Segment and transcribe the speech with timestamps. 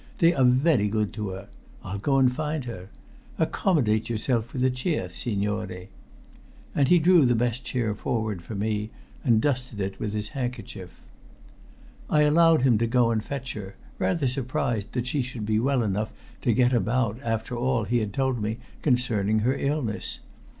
[0.17, 1.47] They are very good to her.
[1.83, 2.89] I'll go and find her.
[3.37, 5.89] Accommodate yourself with a chair, signore."
[6.73, 8.89] And he drew the best chair forward for me,
[9.23, 11.01] and dusted it with his handkerchief.
[12.09, 15.83] I allowed him to go and fetch her, rather surprised that she should be well
[15.83, 16.11] enough
[16.41, 20.19] to get about after all he had told me concerning her illness.